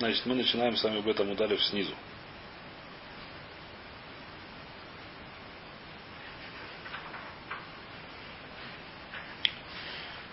[0.00, 1.94] Значит, мы начинаем с вами об этом ударив снизу.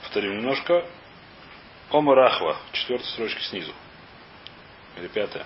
[0.04, 0.86] Повторим немножко.
[1.90, 3.74] Омарахва, четвертая строчка снизу.
[4.96, 5.46] Или пятая.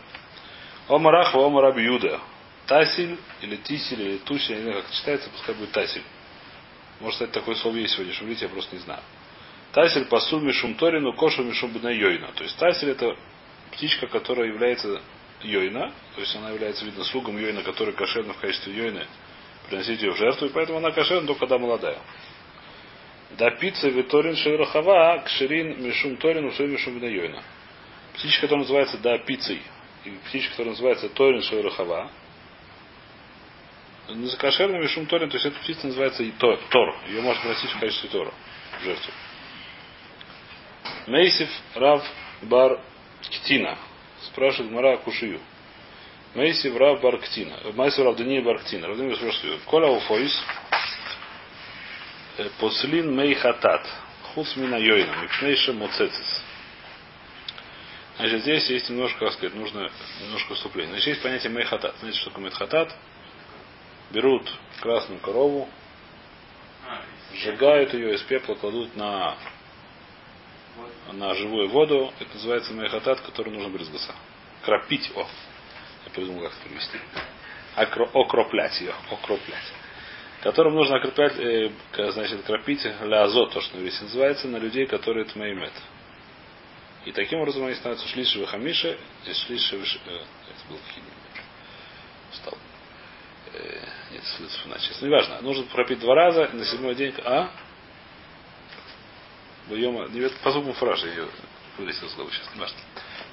[0.88, 2.22] Омарахва, Омар Юда.
[2.68, 6.04] Тасиль, или Тисиль, или Тусиль, не знаю, как читается, пускай будет Тасиль.
[7.00, 9.02] Может, кстати, такое слово есть сегодня, видите, я просто не знаю.
[9.72, 12.32] Тасиль пасу мишум торину, кошу мишум йойна.
[12.34, 13.18] То есть Тасиль это
[13.72, 15.02] птичка, которая является
[15.42, 19.08] йойна, то есть она является, видно, слугом йойна, который кошерна в качестве йойны,
[19.70, 21.98] приносить ее в жертву, и поэтому она кошерна только когда молодая.
[23.38, 27.42] Да пицца виторин шерохава, кширин мишум торин, усой мишум йойна.
[28.14, 29.62] Птичка, которая называется да пиццей,
[30.04, 32.12] и птичка, которая называется торин шерохава,
[34.10, 36.60] за кошерным мишум торин, то есть эта птица называется и тор.
[37.08, 38.34] Ее можно приносить в качестве тора
[38.80, 39.14] в жертву.
[41.08, 42.04] Мейсив Рав
[42.42, 42.82] Бар
[43.30, 43.78] Ктина.
[44.28, 45.40] Спрашивает Мара Кушию.
[46.36, 47.58] Мейсив Рав Бар Ктина.
[47.74, 48.88] Мейсив Рав Дани Бар Ктина.
[48.88, 49.62] Рав Дани спрашивает.
[49.66, 50.44] Коля Уфоис.
[52.60, 53.88] Послин Мей Хатат.
[54.34, 55.16] Хус Мина Йойна.
[55.22, 56.42] Мипнейша Моцецис.
[58.18, 59.90] Значит, здесь есть немножко, как сказать, нужно
[60.22, 60.92] немножко вступление.
[60.92, 61.96] Значит, есть понятие Мейхатат.
[62.00, 62.96] Знаете, что такое Мейхатат?
[64.12, 64.52] Берут
[64.82, 65.70] красную корову,
[67.34, 69.38] сжигают ее из пепла, кладут на
[71.14, 72.14] на живую воду.
[72.20, 74.14] Это называется мехатат, который нужно брызгаться.
[74.64, 75.12] Кропить.
[75.16, 75.28] О,
[76.06, 76.98] я придумал, как это перевести.
[77.76, 78.94] Окро, окроплять ее.
[79.10, 79.74] Окроплять.
[80.42, 81.72] Которым нужно окроплять, э,
[82.12, 85.74] значит, кропить ля азот, то, что на весь называется, на людей, которые это меймет.
[87.06, 89.84] И таким образом они становятся шлишевы хамиша, и шлишевы...
[90.08, 90.80] Э, это был
[92.32, 92.58] Встал.
[93.54, 93.80] Э,
[94.12, 94.24] нет,
[94.66, 95.42] значит, неважно.
[95.42, 97.14] Нужно пропить два раза, на седьмой день...
[97.24, 97.50] А?
[99.70, 100.10] Йома,
[100.44, 101.28] по звуку фразы ее
[101.78, 102.78] вылетел с головы сейчас, не важно.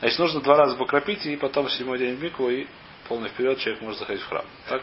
[0.01, 2.67] Значит, нужно два раза покропить, и потом в седьмой день в Мику, и
[3.09, 4.45] полный вперед человек может заходить в храм.
[4.69, 4.83] Так?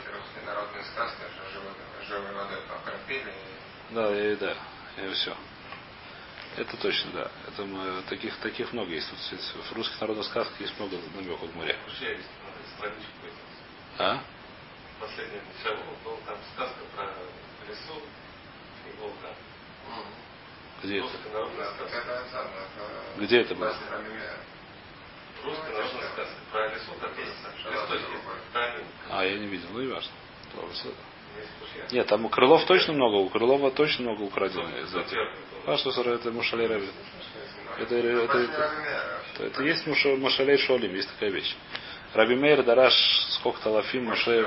[3.91, 4.55] Да, и да,
[4.97, 5.35] и все.
[6.57, 7.31] Это точно, да.
[7.47, 9.09] Это мы, таких, таких много есть.
[9.09, 11.77] В русских народных сказках есть много намеков в море.
[13.97, 14.19] А?
[14.99, 15.41] Последний
[16.03, 17.13] был там сказка про
[17.67, 18.01] лесу
[18.87, 19.35] и волка.
[20.85, 21.09] Где это?
[23.17, 23.75] Где это было?
[29.09, 30.11] А, я не видел, ну и важно.
[31.91, 35.17] Нет, там у Крылов точно много, у Крылова точно много украдено из этих.
[35.65, 36.89] А что это Мушалей Раби?
[37.79, 38.37] Это, это, это,
[39.33, 41.55] это, это есть Мушалей Шолим, есть такая вещь.
[42.13, 42.93] Раби Мейр Дараш,
[43.39, 44.45] сколько-то лафим, Мушалей,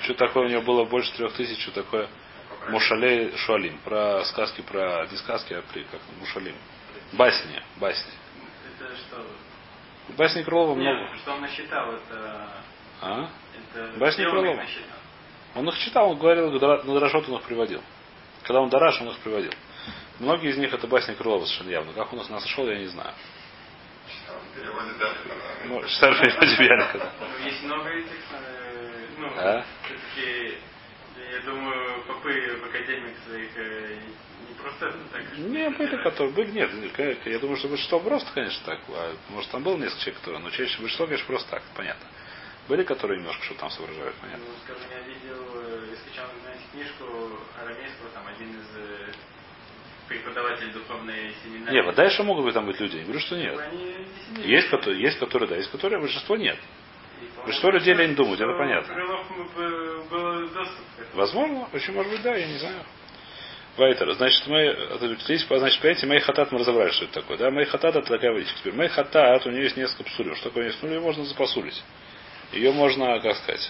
[0.00, 2.08] что такое у него было больше трех тысяч, что такое
[2.70, 3.78] Мушалей Шуалим.
[3.84, 6.56] Про сказки, про не сказки, а при как Мушалим.
[7.12, 7.62] Басни.
[7.76, 8.12] Басни.
[8.78, 9.26] Это что?
[10.16, 11.16] Басни Крылова Нет, много.
[11.18, 12.50] что он насчитал, это...
[13.00, 13.28] А?
[13.72, 14.64] это Басни Крылова.
[15.54, 17.82] Он их читал, он говорил, на Дарашот он их приводил.
[18.42, 19.52] Когда он Дараш, он их приводил.
[20.18, 21.92] Многие из них это басни Крылова совершенно явно.
[21.92, 23.12] Как он их нашел, я не знаю.
[25.64, 27.10] Ну, читали переводе.
[27.20, 29.64] Ну, Есть много этих, э, ну, А?
[29.84, 30.58] все-таки,
[31.34, 33.96] я думаю, попы в академик своих э,
[34.48, 35.38] не просто так.
[35.38, 38.80] Не, были, которые были, нет, конечно, я думаю, что большинство просто, конечно, так.
[38.88, 42.06] А может, там было несколько человек, которые, но чаще большинство, конечно, просто так, понятно.
[42.68, 44.44] Были, которые немножко что там соображают, понятно.
[44.46, 49.12] Ну, скажем, я видел, э, я скачал, знаете, книжку арамейского, там один из э,
[50.08, 51.74] преподавателей духовной семинарии.
[51.74, 52.96] Не, вот дальше могут быть там быть люди.
[52.96, 53.58] Я говорю, что нет.
[53.58, 54.06] Они
[54.44, 56.58] Есть, которые, есть, которые, да, есть, которые, большинство нет.
[57.24, 58.92] И, по-моему, Большинство людей лень думать, это что понятно.
[58.92, 61.14] у Крылов был- был доступ к этому.
[61.14, 62.82] Возможно, очень может быть, да, я не знаю.
[63.76, 67.36] Вайтер, значит, мы, здесь, значит, понимаете, мэй хатат мы разобрали, что это такое.
[67.38, 68.56] Да, мэй хатат это такая водичка.
[68.60, 70.34] Теперь мэй хатат, у нее есть несколько псулей.
[70.36, 70.80] Что такое есть?
[70.82, 71.82] Ну, ее можно запасулить.
[72.52, 73.68] Ее можно, как сказать,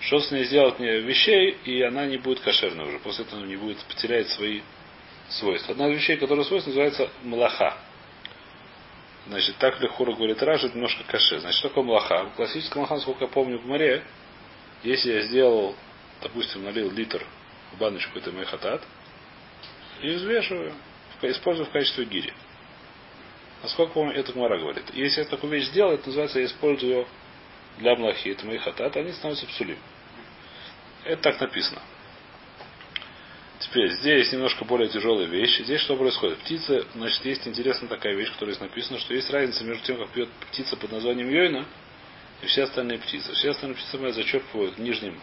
[0.00, 2.98] что с ней сделать не вещей, и она не будет кошерной уже.
[2.98, 4.62] После этого не будет, потеряет свои
[5.28, 5.72] свойства.
[5.72, 7.76] Одна из вещей, которая свойства, называется малаха.
[9.28, 11.38] Значит, так Лехура говорит, Раш, это немножко каше.
[11.38, 12.24] Значит, что такое малаха?
[12.24, 14.02] В классическом малаха, сколько я помню в море,
[14.82, 15.76] если я сделал,
[16.22, 17.22] допустим, налил литр
[17.72, 18.82] в баночку этой майхатат
[20.00, 20.72] и взвешиваю,
[21.20, 22.32] использую в качестве гири.
[23.62, 24.84] Насколько помню, это Гмара говорит.
[24.94, 27.06] Если я такую вещь сделал, это называется, я использую ее
[27.78, 29.78] для млахи, это майхатат, они становятся псулим.
[31.04, 31.82] Это так написано.
[33.60, 35.58] Теперь, здесь немножко более тяжелая вещь.
[35.60, 36.38] Здесь что происходит?
[36.38, 40.10] Птица, значит, есть интересная такая вещь, которая здесь написана, что есть разница между тем, как
[40.10, 41.64] пьет птица под названием йойна
[42.40, 43.32] и все остальные птицы.
[43.32, 45.20] Все остальные птицы мои зачерпывают нижним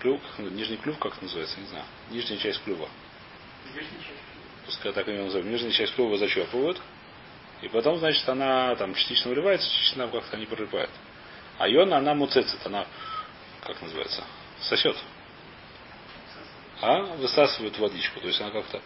[0.00, 2.88] клюв, нижний клюв, как это называется, не знаю, нижняя часть клюва.
[4.64, 5.50] Пускай так ее назовем.
[5.50, 6.80] Нижняя часть клюва зачерпывают
[7.62, 10.90] И потом, значит, она там частично выливается, частично как-то не прилипает.
[11.58, 12.86] А йона, она муцецит, она,
[13.62, 14.24] как называется,
[14.60, 14.96] сосет.
[16.80, 18.20] А высасывает водичку.
[18.20, 18.80] То есть она как-то,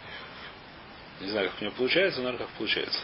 [1.19, 2.99] не знаю, как у нее получается, но как получается.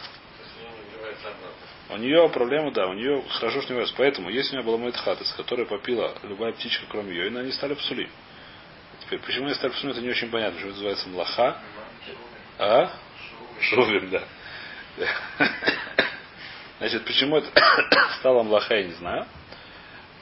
[1.90, 3.94] У нее проблема, да, у нее хорошо, что не вырос.
[3.96, 7.74] Поэтому, если у меня была Майтхатес, которая попила любая птичка, кроме ее, и они стали
[7.74, 8.10] псули.
[9.00, 10.58] Теперь, почему они стали псули, это не очень понятно.
[10.58, 11.62] Что это называется млаха?
[12.58, 12.92] А?
[13.60, 14.24] Шрувим, да.
[16.78, 17.50] Значит, почему это
[18.18, 19.26] стало млаха, я не знаю.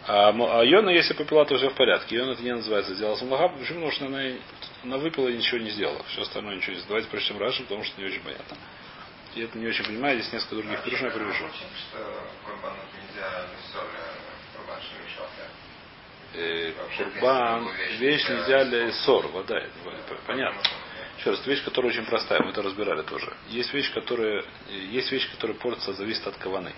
[0.09, 2.17] А, а Йона, если попила, то все в порядке.
[2.17, 3.49] Йона это не называется сделала млаха.
[3.49, 3.87] Почему?
[3.87, 4.23] Потому что она,
[4.85, 6.03] она выпила и ничего не сделала.
[6.05, 6.89] Все остальное ничего не сделала.
[6.89, 8.57] Давайте прочтем Раши, потому что не очень понятно.
[9.35, 10.19] И это не очень понимаю.
[10.21, 11.11] Здесь несколько других пируш я
[13.73, 13.87] соль,
[14.55, 15.49] курбан шмишохер.
[16.35, 16.73] Э,
[17.99, 19.59] вещь нельзя для ссор, вода.
[19.59, 19.75] это
[20.27, 20.61] Понятно.
[21.19, 23.33] Еще раз, вещь, которая очень простая, мы это разбирали тоже.
[23.49, 26.73] Есть вещь, которая, есть вещь, которая портится, зависит от каваны.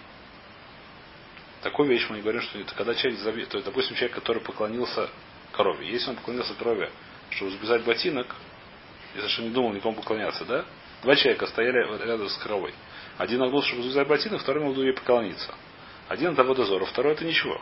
[1.63, 4.43] Такую вещь мы не говорим, что это когда человек зависит, то есть, допустим, человек, который
[4.43, 5.09] поклонился
[5.53, 5.91] корове.
[5.91, 6.91] Если он поклонился корове,
[7.31, 8.35] чтобы завязать ботинок,
[9.15, 10.65] я совершенно не думал никому поклоняться, да?
[11.03, 12.75] Два человека стояли рядом с коровой.
[13.17, 15.53] Один нагнул, чтобы завязать ботинок, второй нагнул ей поклониться.
[16.09, 17.61] Один это водозор, а второй это ничего.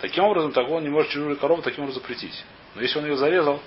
[0.00, 2.44] Таким образом, так он не может чужую корову таким образом запретить.
[2.74, 3.62] Но если он ее зарезал,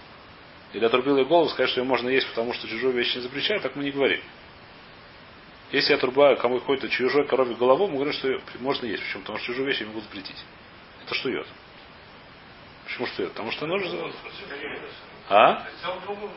[0.74, 3.62] или отрубил ей голову, сказать, что ее можно есть, потому что чужую вещь не запрещает,
[3.62, 4.22] так мы не говорим.
[5.76, 9.04] Если я отрубаю кому какой-то чужой корове голову, мы говорим, что ее можно есть.
[9.04, 9.24] Почему?
[9.24, 10.38] Потому что чужую вещь я могу запретить.
[11.04, 11.46] Это что ед?
[12.86, 13.32] Почему что ед?
[13.32, 14.10] Потому что нужно...
[15.28, 15.68] А?
[15.84, 16.32] То то.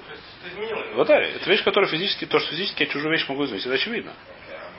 [0.97, 3.65] Вот да, это вещь, которая физически, то, что физически я чужую вещь могу изменить.
[3.65, 4.13] Это очевидно.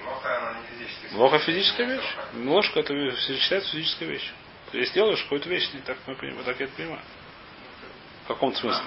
[0.03, 1.15] Млоха, она не физически.
[1.15, 2.15] Лоха физическая вещь.
[2.33, 4.29] Ложка это считается физическая вещь.
[4.73, 7.01] Ты если делаешь какую-то вещь, не так мы понимаем, так я это понимаю.
[8.25, 8.83] В каком смысле?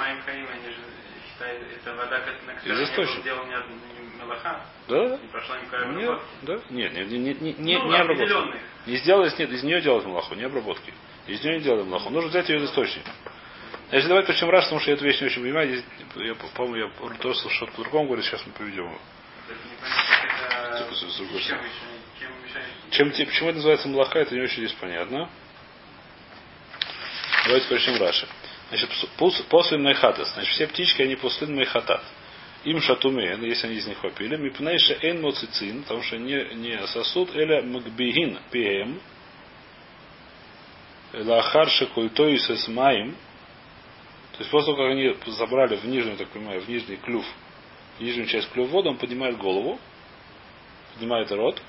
[1.43, 3.21] Считают, это вода, на Из не источника.
[3.21, 5.19] сделан ни од- ни мелаха, Да?
[5.19, 6.27] не прошла никакая Нет, обработка.
[6.43, 6.61] да?
[6.71, 8.61] Нет, нет, нет, нет, не, Ну, не определенных.
[8.87, 10.95] Не сделать, нет, из нее делать млаху, не обработки.
[11.27, 12.11] Из нее не делаем млаху.
[12.11, 13.11] Нужно взять ее из источника.
[13.91, 15.69] Значит, давайте почему раз, потому что я эту вещь не очень понимаю.
[15.69, 15.85] Здесь,
[16.17, 16.77] я, по-моему,
[17.11, 18.99] я тоже слышал что-то по-другому говорит, сейчас мы приведем его.
[19.49, 21.41] Это Типа, это...
[21.43, 21.59] чем
[22.91, 23.11] чем.
[23.11, 25.29] Чем, почему это называется млаха, это не очень здесь понятно.
[27.45, 28.29] Давайте прочтем Раши.
[28.73, 28.91] Значит,
[29.51, 30.33] после Майхатас.
[30.33, 32.03] Значит, все птички, они после Майхатат.
[32.65, 37.35] Им шатумен, если они из них попили, мипнейша эн моцицин, потому что не, не сосуд,
[37.35, 38.99] или макбигин пием,
[41.13, 43.15] лахарша культоис с маем,
[44.33, 47.27] то есть после того, как они забрали в нижнюю, так понимаю, в нижний клюв,
[47.99, 49.79] в нижнюю часть клюв воду, он поднимает голову,
[50.95, 51.61] поднимает рот,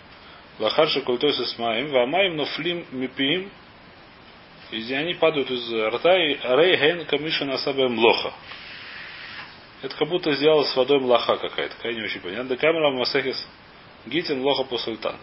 [0.60, 3.52] лахарша культоис с маем, вамаем нофлим мипием,
[4.74, 8.34] и они падают из рта, и рейген на себе млоха.
[9.82, 12.46] Это как будто сделала с водой млаха какая-то, какая не очень понятна.
[12.46, 13.48] Да камера масехис
[14.06, 15.18] гитин лоха по султан.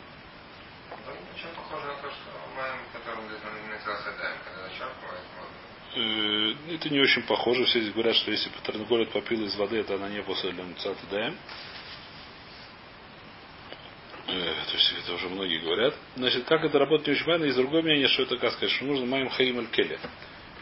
[5.96, 7.64] Э, Это не очень похоже.
[7.64, 11.36] Все здесь говорят, что если Патерноголит попил из воды, это она не после Лемцата даем.
[14.32, 15.94] Э, То есть это уже многие говорят.
[16.16, 17.44] Значит, как это работает не очень понятно.
[17.46, 19.98] Есть другое мнение, что это, как сказать, что нужно маем хаим аль келе.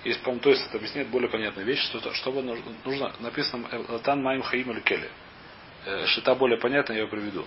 [0.05, 3.69] Есть, по-моему, то есть это объясняет более понятную вещь, что это- чтобы нужно, нужно написано
[3.89, 5.11] латан маем хаим аль келе.
[5.85, 7.45] Э, Шита более понятно, я ее приведу.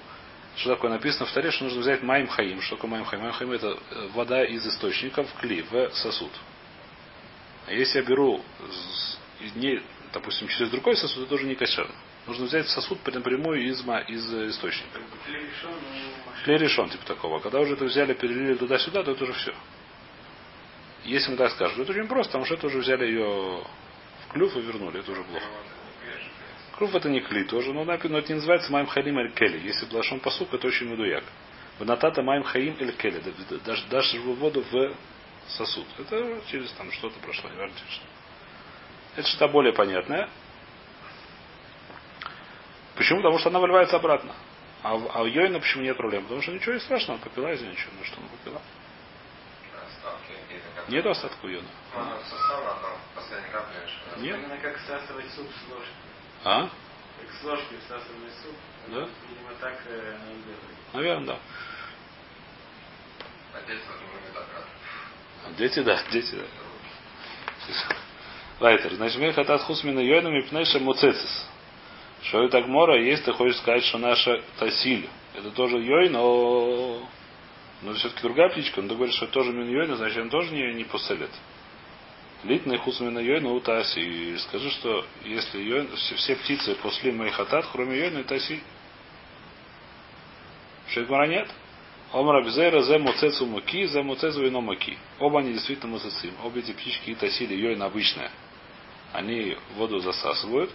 [0.58, 2.62] Что такое написано в таре, что нужно взять маем хаим.
[2.62, 3.22] Что такое маем хаим?
[3.24, 6.32] Маем хаим это э, вода из источника в кли, в сосуд.
[7.68, 8.44] А если я беру
[9.56, 9.82] не,
[10.14, 11.94] допустим, через другой сосуд, это уже не кошерно.
[12.28, 15.00] Нужно взять сосуд напрямую из, из э, источника.
[16.44, 17.40] Клей решен, решен, типа такого.
[17.40, 19.54] Когда уже это взяли, перелили туда-сюда, то это уже все.
[21.04, 24.32] Если мы так скажем, то это очень просто, потому что это уже взяли ее в
[24.32, 25.46] клюв и вернули, это уже плохо.
[26.78, 29.60] Клюв это не клей тоже, но, но это не называется маем хаим эль кели.
[29.66, 31.24] Если блашон посук, это очень медуяк.
[31.80, 33.22] В натата маем хаим эль кели.
[33.66, 34.96] Дашь, дашь воду в
[35.48, 35.88] сосуд.
[35.98, 38.06] Это через там что-то прошло, не важно что.
[39.16, 40.30] Это что-то более понятное.
[43.12, 43.24] Почему?
[43.24, 44.34] Потому что она выливается обратно.
[44.84, 46.24] А, а у Йойна почему нет проблем?
[46.24, 47.92] Потому что ничего не страшного, она попила из ничего.
[48.00, 48.62] Ну что она попила?
[50.88, 51.68] Нет остатка у Йона.
[51.94, 52.18] Ну, она
[54.18, 54.38] Нет.
[54.38, 55.92] Именно как всасывать суп с ложки.
[56.46, 56.70] А?
[57.20, 58.56] Как с ложки всасывать суп.
[58.88, 59.10] Да?
[59.30, 60.94] Видимо, так э, она и делает.
[60.94, 61.40] Наверное, да.
[63.54, 65.58] А дети мы виноград.
[65.58, 66.46] Дети, да, дети, да.
[68.62, 68.94] Лайтер.
[68.94, 71.52] Значит, мы хатат хусмина йойном и пнеша муцецис.
[72.24, 75.10] Что это гмора, есть, ты хочешь сказать, что наша тасиль.
[75.36, 77.02] Это тоже йой, но...
[77.82, 78.82] Но все-таки другая птичка.
[78.82, 81.32] Но ты говоришь, что это тоже мин йойна, значит, он тоже не, не поселит.
[82.44, 84.02] Литный хусмина йойна у таси.
[84.02, 88.62] И скажи, что если йойн, все, все птицы после моих хатат, кроме йойна и таси.
[90.90, 91.50] Что Гмара нет?
[92.12, 94.98] Омра Бзера зе муцецу муки, зе муцецу вино муки.
[95.20, 96.34] Оба они действительно муцецим.
[96.44, 98.32] Обе эти птички и тасили, йойна обычная.
[99.14, 100.72] Они воду засасывают.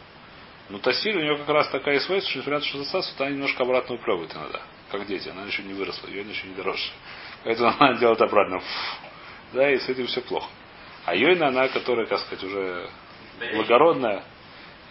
[0.69, 3.31] Но тасиль у нее как раз такая свойство, что несмотря на то, что засасывает, она
[3.31, 4.61] немножко обратно уплевывает иногда.
[4.91, 5.29] Как дети.
[5.29, 6.91] Она еще не выросла, ее еще не дороже.
[7.45, 8.61] Поэтому она делает обратно.
[9.53, 10.49] Да, и с этим все плохо.
[11.05, 12.91] А йойна, она, которая, как сказать, уже
[13.55, 14.25] благородная,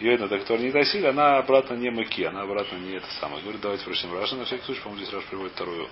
[0.00, 3.42] йойна, та, которая не тасиль, она обратно не мыки, она обратно не это самое.
[3.42, 5.90] Говорит, давайте прочтем Раша, на всякий случай, по-моему, здесь Раш приводит вторую,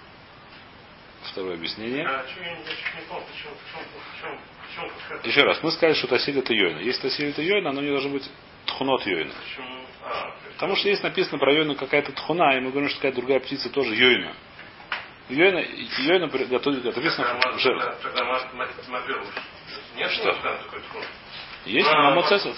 [1.24, 2.06] второе объяснение.
[2.06, 2.24] А
[5.24, 6.78] Еще раз, мы сказали, что тасиль это йойна.
[6.78, 8.28] Если тасиль это йойна, оно не должно быть
[8.66, 9.33] тхунот йойна.
[10.54, 13.71] Потому что есть написано про йойну какая-то тхуна, и мы говорим, что какая-то другая птица
[13.71, 14.35] тоже йойна.
[15.30, 15.64] Йойна,
[15.99, 17.90] йойна готовит, написано в жертву.
[20.11, 20.33] Что?
[21.64, 22.54] Есть А, моцесет?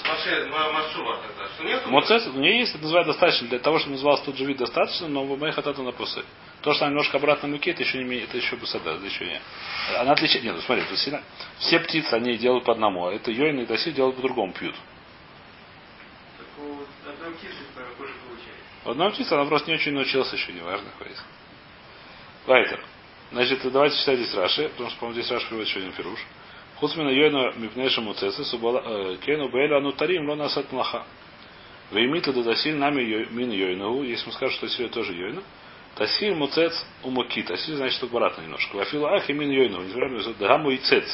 [1.86, 3.46] Моцесет, у нее есть, это называют достаточно.
[3.48, 6.24] Для того, чтобы назывался тот же вид достаточно, но в моих хатату на пусы.
[6.62, 9.24] То, что она немножко обратно муки, это еще не имеет- это еще бусада, это еще
[9.26, 9.40] не.
[10.00, 10.42] Она отличает.
[10.44, 11.22] Нет, ну смотри, сильно.
[11.58, 14.74] Все птицы они делают по одному, а это йойна и доси делают по-другому, пьют.
[17.38, 17.56] Птицы
[17.96, 18.12] хуже
[18.84, 19.34] получается.
[19.34, 21.22] Она просто не очень научилась еще, неважно, хватит.
[22.46, 22.80] Вайтер.
[23.32, 26.20] Значит, давайте читать здесь Раши, потому что, по-моему, здесь Раши приводит еще один пируш.
[26.76, 31.04] Хуцмина йойна мипнеша муцецы субала кену бейла анутарим ло насат млаха.
[31.90, 34.02] Веймита дадасиль нами мин йойнагу.
[34.02, 35.42] Если мы скажем, что Тасиль тоже йойна.
[35.96, 37.42] Тасиль муцец умуки.
[37.42, 38.76] Тасиль значит обратно немножко.
[38.76, 41.04] Вафила ах и мин на это, дагаму и цец.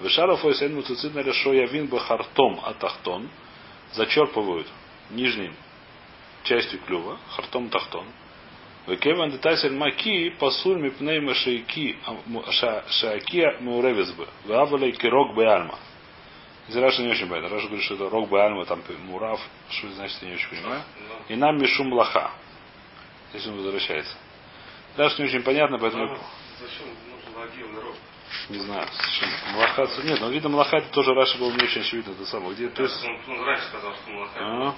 [0.00, 3.30] Вешаров ойсен муцецит наля шо явин бахартом атахтон.
[3.92, 4.66] Зачерпывают
[5.10, 5.54] нижним
[6.44, 8.06] частью клюва, хартом тахтон.
[8.86, 11.98] Векеван детасель маки пасуль мипней машейки
[12.90, 14.28] шаки муревизбы.
[14.44, 15.78] Вавалей кирок беальма.
[16.68, 17.50] Здесь Раша не очень понятно.
[17.50, 19.40] Раша говорит, что это рок беальма, там мурав.
[19.70, 20.82] Что значит, я не очень понимаю.
[21.28, 22.30] И нам мишум лаха.
[23.30, 24.16] Здесь он возвращается.
[24.96, 26.06] Раша не очень понятно, поэтому
[26.60, 27.94] Зачем нужен лагил рог?
[28.48, 28.86] не знаю.
[28.92, 29.56] Совершенно.
[29.56, 32.12] Млаха, нет, ну видно млаха это тоже Раша был не очень очевидно.
[32.12, 32.54] Это самое.
[32.54, 34.40] Где, то есть, Он, он раньше сказал, что молока.
[34.40, 34.74] А.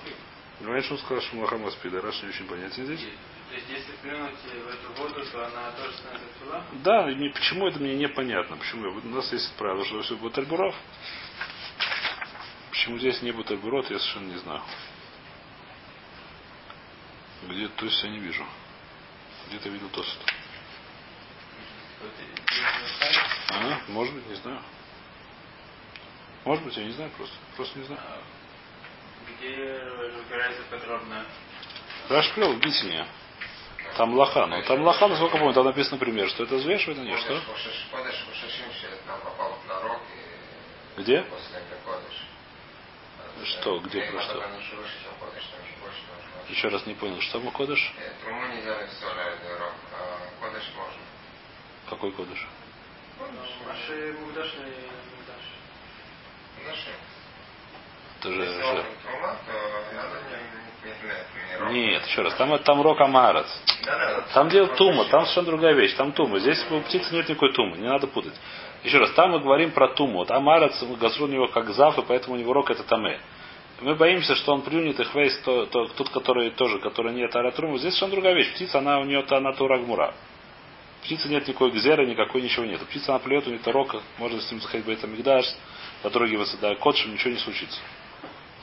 [0.62, 2.00] Раньше он сказал, что Млаха Маспида.
[2.00, 3.00] Раша не очень понятен здесь.
[3.00, 6.64] То есть если плюнуть в эту воду, то она тоже становится?
[6.82, 8.56] Да, и почему это мне непонятно.
[8.56, 8.88] Почему?
[8.88, 10.74] У нас есть правило, что все будет альбуров.
[12.70, 14.62] Почему здесь не будет альбурот, я совершенно не знаю.
[17.48, 18.44] Где то есть я не вижу.
[19.48, 20.18] Где-то видел тост.
[23.48, 24.60] А, может быть, не знаю.
[26.44, 27.36] Может быть, я не знаю просто.
[27.56, 28.00] Просто не знаю.
[29.28, 31.26] Где разбирается подробно?
[32.08, 33.06] Раш привел, видите меня.
[33.96, 34.46] Там лоха.
[34.46, 37.40] Но там лоха, насколько помню, там написано пример, что это взвешивает, а не что?
[40.96, 41.22] Где?
[41.22, 42.26] после это Кодыш.
[43.44, 43.78] Что?
[43.80, 44.44] Где Э, про что?
[46.48, 47.92] Еще раз не понял, что мы кодыш?
[47.98, 48.34] Э, а
[50.40, 51.00] Кодыш можно.
[51.90, 52.46] Какой кодыш?
[53.66, 54.90] Наши Мудаши и
[56.64, 56.92] Мудаши.
[58.24, 58.34] Наши.
[58.34, 61.72] Это же, Если же- он Трума, то надо не, не, не, не рок.
[61.72, 63.46] Нет, еще раз, там, там рок амарец.
[64.34, 66.38] Там делают тума, там совершенно другая вещь, там тума.
[66.38, 68.34] Здесь у птицы нет никакой тумы, не надо путать.
[68.84, 70.18] Еще раз, там мы говорим про туму.
[70.18, 73.20] Вот амарец, газру у него как зав, и поэтому у него рок это таме.
[73.80, 77.76] Мы боимся, что он плюнет их вейс, то, то, тот, который тоже, который нет аратруму.
[77.76, 78.52] Здесь совершенно другая вещь.
[78.54, 80.14] Птица, она у нее то она турагмура.
[81.02, 82.80] Птицы нет никакой гзера, никакой ничего нет.
[82.86, 85.46] Птица она плюет, у нее рока, можно с ним заходить в этом мигдаш,
[86.02, 87.78] дотрогиваться до котшем, ничего не случится.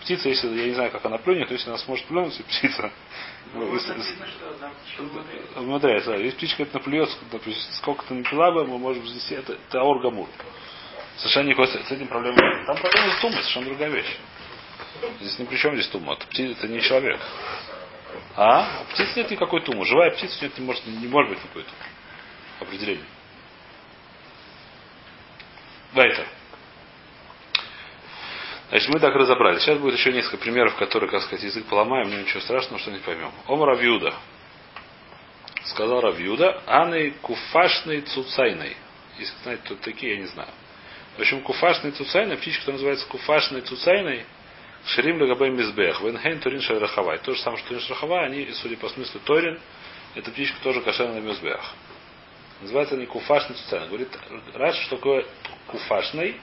[0.04, 2.92] Птица, если, я не знаю, как она плюнет, но если она сможет плюнуть, и птица,
[3.54, 3.80] ну,
[5.56, 6.12] умудряется.
[6.12, 6.18] Да.
[6.18, 6.74] Если птичка это
[7.32, 10.28] допустим, сколько ты напила бы, мы можем здесь это, это аургамур.
[11.18, 12.66] Совершенно никакой с этим проблемы нет.
[12.68, 14.18] Там проблема с тумой, совершенно другая вещь.
[15.22, 16.14] Здесь ни при чем здесь тума.
[16.14, 17.22] Это, птица, это не человек.
[18.36, 18.82] А?
[18.82, 19.86] У птицы нет никакой тумы.
[19.86, 21.76] Живая птица нет, не может, не может быть никакой тумы.
[22.60, 23.06] Определение.
[25.94, 26.28] Вайтер.
[28.70, 29.60] Значит, мы так разобрали.
[29.60, 33.00] Сейчас будет еще несколько примеров, которые, как сказать, язык поломаем, но ничего страшного, что не
[33.00, 33.32] поймем.
[33.48, 34.14] Ом Равьюда.
[35.66, 38.76] Сказал Равьюда, Анной куфашной цуцайной.
[39.20, 40.50] Если знаете, кто такие, я не знаю.
[41.18, 44.26] В общем, куфашной цуцайной, птичка, которая называется куфашной цуцайной,
[44.86, 47.20] Ширим Легабей Мизбех, Венхейн Турин Шарахавай.
[47.20, 49.60] То же самое, что Турин Шарахавай, они, судя по смыслу Торин,
[50.16, 51.62] эта птичка тоже кошерная Мизбех.
[52.62, 53.88] Называется они куфашный цуцайной.
[53.88, 54.10] Говорит,
[54.54, 55.26] раньше, что такое
[55.68, 56.38] куфашный,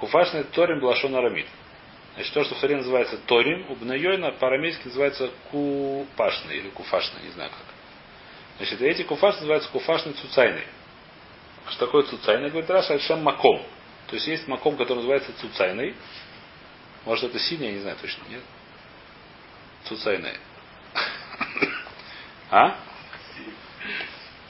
[0.00, 1.46] Куфашный Торим Блашон Арамид.
[2.14, 7.30] Значит, то, что в Торе называется Торим, у Бнайойна по-арамейски называется Купашный или Куфашный, не
[7.30, 7.74] знаю как.
[8.56, 10.66] Значит, эти куфаш называются Куфашный Цуцайный.
[11.70, 12.50] Что такое Цуцайный?
[12.50, 13.62] Говорит, Раша Альшем Маком.
[14.08, 15.94] То есть есть маком, который называется Цуцайный.
[17.06, 18.42] Может, это синий, я не знаю точно, нет?
[19.84, 20.34] Цуцайный.
[22.50, 22.76] А?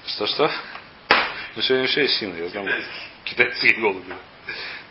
[0.06, 0.50] Что-что?
[1.54, 2.82] Ну, сегодня вообще есть сильный, я знаю.
[3.24, 4.14] Китайские голуби.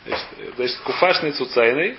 [0.10, 1.96] Значит, значит куфашный цуцайный,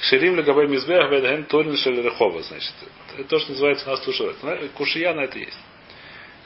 [0.00, 2.42] ширим легабай мизбех бедген торин рехова.
[2.42, 2.74] Значит,
[3.14, 4.36] это то, что называется у нас тушевать.
[4.74, 5.58] Кушия на это есть.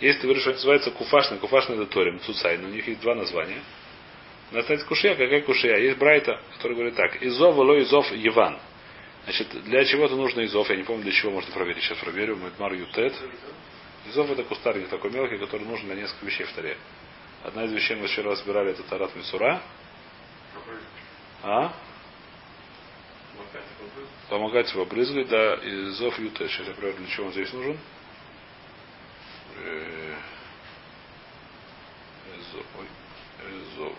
[0.00, 3.62] Если ты говоришь, что называется куфашный, куфашный это торим, цуцайный, у них есть два названия.
[4.52, 5.76] Называется кушия, какая кушия?
[5.78, 7.20] Есть Брайта, который говорит так.
[7.22, 8.58] Изов, ло изов, Еван.
[9.24, 10.68] Значит, для чего-то нужно изов.
[10.70, 11.82] Я не помню, для чего можно проверить.
[11.82, 12.38] Сейчас проверю.
[12.58, 13.14] Мар Ютет.
[14.08, 16.76] Изов это кустарник такой мелкий, который нужен для нескольких вещей в таре.
[17.44, 19.62] Одна из вещей мы вчера разбирали, это Тарат Мисура.
[21.42, 21.72] А?
[24.28, 26.50] Помогать его брызгать, да, и зов Ютет.
[26.50, 27.78] Сейчас я проверю, для чего он здесь нужен.
[29.58, 30.14] Э,
[32.52, 32.64] Зов.
[33.76, 33.92] Зов.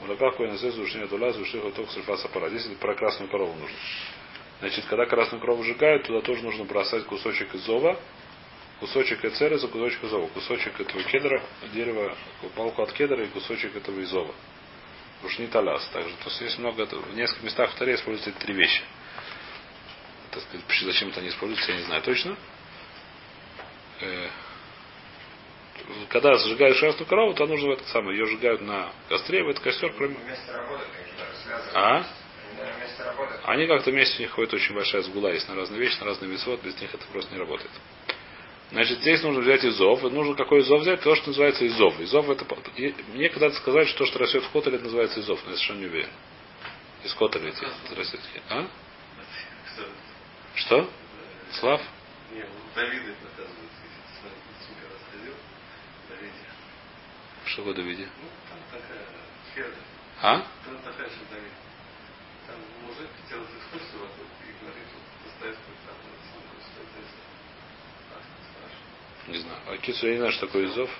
[0.00, 2.48] Мулака коин зез ушни дула зушиха ток сульфаса пара.
[2.50, 3.76] Здесь про красную корову нужно.
[4.60, 7.98] Значит, когда красную корову сжигают, туда тоже нужно бросать кусочек изова,
[8.80, 12.16] кусочек эцереза, кусочек изова, кусочек этого кедра, дерева,
[12.56, 14.34] палку от кедра и кусочек этого изова.
[15.24, 15.86] Уж не талас.
[15.88, 18.82] Также то есть есть много, в нескольких местах в таре используются эти три вещи.
[20.30, 22.36] Так сказать, зачем-то они используются, я не знаю точно.
[24.00, 24.28] Э,
[26.08, 29.92] когда сжигают красную корову, то нужно это самое, ее сжигают на костре, в этот костер,
[29.96, 30.16] кроме...
[31.74, 32.04] А?
[33.44, 36.30] Они как-то вместе у них ходит очень большая сгула, есть на разные вещи, на разные
[36.30, 37.70] весот, без них это просто не работает.
[38.70, 40.04] Значит, здесь нужно взять изов.
[40.04, 41.00] И нужно какой изов взять?
[41.00, 41.98] То, что называется изов.
[42.00, 42.44] Изов это...
[43.14, 45.86] Мне когда-то сказали, что то, что растет в котеле, называется изов, но я совершенно не
[45.86, 46.10] уверен.
[47.04, 48.20] Из котеля эти растет.
[48.50, 48.66] А?
[50.54, 50.90] Что?
[51.52, 51.80] Слав?
[52.32, 53.14] Нет, Давида
[57.46, 58.06] Что в Давиде?
[58.22, 59.06] Ну, там такая
[59.54, 59.76] ферда.
[60.20, 60.36] А?
[60.66, 61.52] Там такая же Давид.
[62.46, 65.96] Там мужик делает экскурсию вокруг и говорит, вот Достоевский там,
[66.60, 67.14] что здесь.
[69.28, 69.58] Не знаю.
[69.66, 70.90] А Кицу я не знаю, что такое Изов.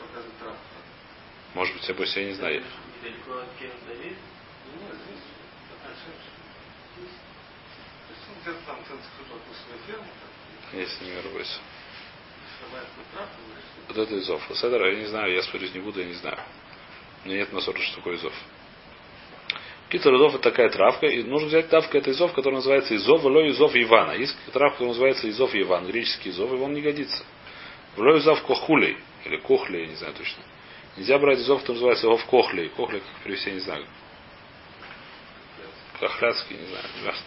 [1.54, 2.62] Может быть, я больше я не знаю.
[13.12, 14.42] Травку, говорит, что Вот это изов.
[14.54, 16.38] Седер, я не знаю, я спорить не буду, я не знаю.
[17.24, 18.32] У меня нет насора, что такое изов.
[19.88, 23.48] Китер изов это такая травка, и нужно взять травку, это изов, который называется изов, ло
[23.48, 24.12] изов Ивана.
[24.12, 27.24] Есть травка, которая называется изов Иван, греческий изов, и он не годится.
[27.98, 30.44] Вло изов кохулей, или кохлей, я не знаю точно.
[30.96, 32.68] Нельзя брать изов, который называется изов кохлей.
[32.68, 33.84] Кохлей, как перевести, я не знаю.
[35.98, 37.24] Кохляцкий, не знаю, не важно.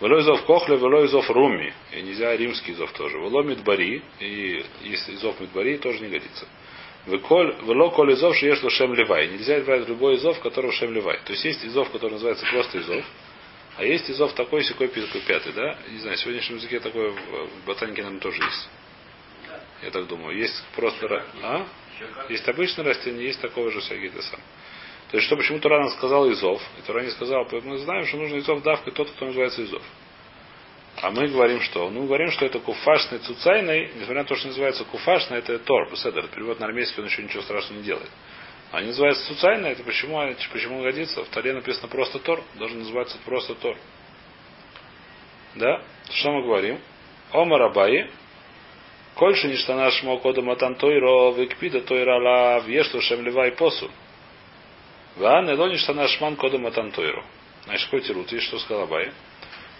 [0.00, 1.74] Вело изов кохле, вело изов руми.
[1.90, 3.18] И нельзя римский изов тоже.
[3.18, 6.46] Вело мидбари, и если изов мидбари, тоже не годится.
[7.06, 9.26] Вело коль изов, что ешь шем левай.
[9.30, 11.18] Нельзя брать любой изов, которого шем левай.
[11.24, 13.04] То есть есть изов, который называется просто изов.
[13.78, 15.76] А есть изов такой, секой, пятый, да?
[15.90, 18.68] Не знаю, в сегодняшнем языке такое в ботанике, наверное, тоже есть.
[19.82, 20.36] Я так думаю.
[20.36, 21.24] Есть просто...
[21.42, 21.66] А?
[22.28, 24.40] Есть обычное растение, есть такого же всякие сам.
[25.10, 28.16] То есть, что почему Тура нам сказал Изов, и Тура не сказал, мы знаем, что
[28.16, 29.82] нужно Изов давка тот, кто называется Изов.
[31.00, 31.90] А мы говорим что?
[31.90, 36.28] Ну, говорим, что это куфашный цуцайный, несмотря на то, что называется куфашный, это Тор, Седер.
[36.28, 38.10] Перевод на армейский, он еще ничего страшного не делает.
[38.70, 40.18] А они называются цуцайный, это почему,
[40.52, 41.24] почему он годится?
[41.24, 43.76] В Таре написано просто Тор, должен называться просто Тор.
[45.56, 45.82] Да?
[46.10, 46.78] Что мы говорим?
[47.32, 48.10] Ома Рабаи,
[49.14, 53.90] Кольше ништана шмо кода матан тойро викпида тойра ла вешту шем левай посу.
[55.16, 57.24] Ван эло ништана шман кода матан тойро.
[57.64, 58.32] Значит, какой тирут?
[58.32, 59.12] Есть что сказал Абай.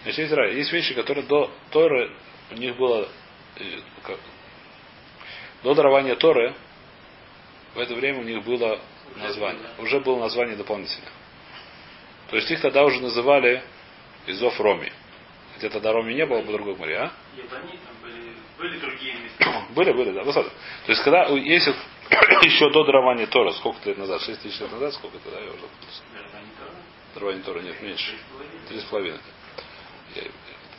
[0.03, 2.11] Значит, есть, есть вещи, которые до Торы
[2.51, 3.07] у них было
[4.03, 4.17] как,
[5.63, 6.53] до дарования Торы
[7.73, 8.79] в это время у них было
[9.15, 9.69] название.
[9.79, 11.11] Уже было название дополнительное.
[12.29, 13.63] То есть их тогда уже называли
[14.27, 14.91] Изов Роми.
[15.55, 17.11] Хотя тогда Роми не было по другой море, а?
[18.57, 19.65] Были, другие места.
[19.75, 20.49] Были, были, да, высоты.
[20.85, 21.73] То есть, когда, если
[22.43, 25.63] еще до дарования Тора, сколько лет назад, 6 тысяч лет назад, сколько тогда я уже.
[27.15, 28.15] Дарование Тора нет, меньше.
[28.67, 29.19] Три с половиной.
[30.15, 30.23] Я,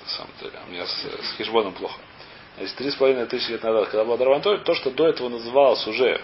[0.06, 0.28] сам,
[0.66, 1.98] у меня с, с хижбоном плохо.
[2.56, 5.28] Значит, три с половиной тысячи лет назад, когда был дарование Тора, то, что до этого
[5.28, 6.20] называлось уже,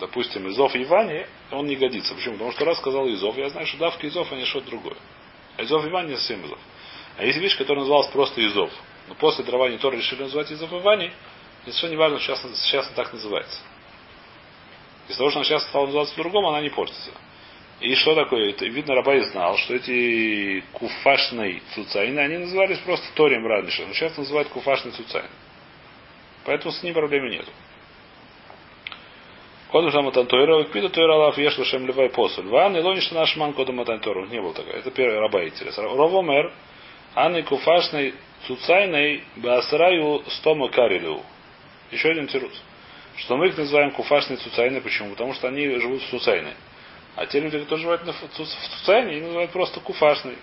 [0.00, 2.14] допустим, Изов Ивани, он не годится.
[2.14, 2.34] Почему?
[2.34, 4.96] Потому что раз сказал Изов, я знаю, что давка Изов, они что-то другое.
[5.56, 6.58] А Изов Ивани не совсем Изов.
[7.16, 8.72] А есть вещь, которая называлась просто Изов.
[9.08, 13.12] Но после дарования Тора решили называть Изов Ивани, и совершенно не важно, сейчас, сейчас так
[13.12, 13.60] называется.
[15.08, 17.10] Из того, что она сейчас стала называться по-другому, она не портится.
[17.80, 18.50] И что такое?
[18.50, 24.16] Это, видно, Рабай знал, что эти куфашные цуцайны, они назывались просто Торием раньше, но сейчас
[24.16, 25.26] называют куфашный цуцайн.
[26.44, 27.50] Поэтому с ним проблемы нету.
[29.70, 32.46] Коду там Матантойра, Пида Тойра Лав Ешлу Шем Левай Посуль.
[32.48, 34.26] Ван и Лониш наш ман коду Матантойра.
[34.26, 34.72] Не был такой.
[34.72, 35.78] Это первый раба интерес.
[35.78, 36.52] Ровомер,
[37.14, 38.14] Анны Куфашной
[38.46, 41.22] Цуцайной Басраю Стома Карилю.
[41.90, 42.52] Еще один тирус.
[43.16, 44.80] Что мы их называем куфашные цуцайны.
[44.80, 45.10] Почему?
[45.10, 46.54] Потому что они живут в цуцайны.
[47.16, 50.38] А те люди, которые живут в цуцайне, они называют просто куфашный.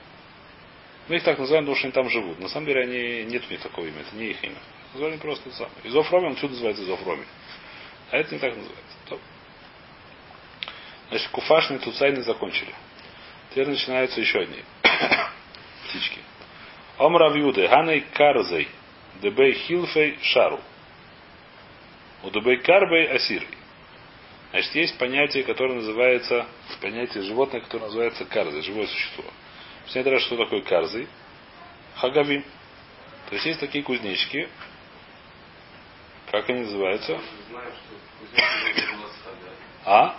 [1.07, 2.39] Мы их так называем, потому что они там живут.
[2.39, 4.57] На самом деле они, нет у них такого имени, это не их имя.
[4.93, 5.75] Назвали просто самое.
[5.85, 7.25] Изофроми, он отсюда называется изофроми.
[8.11, 8.97] А это не так называется.
[9.09, 9.19] Топ.
[11.09, 12.73] Значит, куфашные туцайны закончили.
[13.51, 14.63] Теперь начинаются еще одни
[15.87, 16.19] птички.
[16.97, 18.67] Омрав Юды, Ганей Карзей,
[19.21, 20.59] Дебей Хилфей Шару.
[22.23, 23.47] У Дебей Карбей Асирой.
[24.51, 26.47] Значит, есть понятие, которое называется,
[26.81, 29.25] понятие животное, которое называется карзой, живое существо.
[29.85, 31.07] Посмотрите, что такое карзы.
[31.95, 32.43] Хагавим.
[33.29, 34.47] То есть есть такие кузнечики.
[36.31, 37.19] Как они называются?
[39.85, 40.15] А?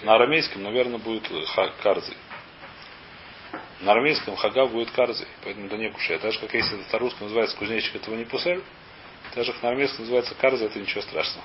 [0.00, 0.06] Это.
[0.06, 1.28] На арамейском, наверное, будет
[1.82, 2.14] карзы.
[3.82, 6.16] На арамейском хага будет карзы, поэтому это не кушай.
[6.18, 8.62] Так же, как если это русском называется кузнечик, этого не пусель,
[9.34, 11.44] так же, как на арамейском называется карза, это ничего страшного.